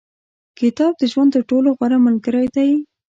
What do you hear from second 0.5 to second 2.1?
•کتاب، د ژوند تر ټولو غوره